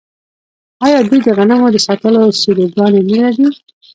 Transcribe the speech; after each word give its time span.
آیا 0.85 0.99
دوی 1.07 1.19
د 1.23 1.27
غنمو 1.37 1.67
د 1.73 1.77
ساتلو 1.87 2.21
سیلوګانې 2.41 3.01
نلري؟ 3.09 3.47